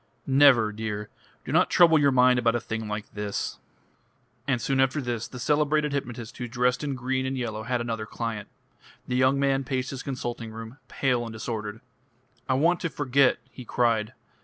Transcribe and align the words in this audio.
"Never, 0.25 0.71
dear. 0.71 1.09
Do 1.45 1.51
not 1.51 1.69
trouble 1.69 1.99
your 1.99 2.09
mind 2.09 2.39
about 2.39 2.55
a 2.55 2.59
thing 2.59 2.87
like 2.87 3.13
this." 3.13 3.59
And 4.47 4.59
soon 4.59 4.79
after 4.79 4.99
this 4.99 5.27
the 5.27 5.37
celebrated 5.37 5.93
hypnotist 5.93 6.39
who 6.39 6.47
dressed 6.47 6.83
in 6.83 6.95
green 6.95 7.23
and 7.27 7.37
yellow 7.37 7.61
had 7.61 7.81
another 7.81 8.07
client. 8.07 8.47
The 9.07 9.15
young 9.15 9.39
man 9.39 9.63
paced 9.63 9.91
his 9.91 10.01
consulting 10.01 10.49
room, 10.51 10.79
pale 10.87 11.23
and 11.23 11.31
disordered. 11.31 11.81
"I 12.49 12.55
want 12.55 12.79
to 12.79 12.89
forget," 12.89 13.37
he 13.51 13.63
cried. 13.63 14.13